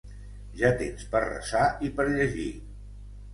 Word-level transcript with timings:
Ja 0.61 0.71
tens 0.79 1.03
per 1.11 1.21
resar 1.25 1.67
i 1.89 1.93
per 2.01 2.07
llegir. 2.09 2.49